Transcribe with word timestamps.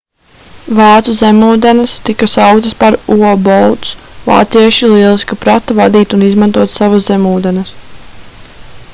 vācu 0.77 1.11
zemūdenes 1.17 1.91
tika 2.07 2.29
sauktas 2.31 2.73
par 2.79 2.97
u-boats 3.15 3.91
vācieši 4.29 4.89
lieliski 4.93 5.37
prata 5.43 5.77
vadīt 5.81 6.15
un 6.19 6.25
izmantot 6.29 6.73
savas 6.79 7.05
zemūdenes 7.11 7.75